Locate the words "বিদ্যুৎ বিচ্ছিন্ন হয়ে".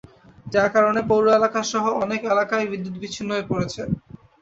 2.71-3.49